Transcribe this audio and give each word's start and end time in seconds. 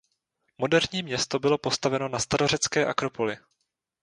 Moderní 0.57 1.03
město 1.03 1.39
bylo 1.39 1.57
postaveno 1.57 2.09
na 2.09 2.19
starořecké 2.19 2.85
akropoli. 2.85 3.37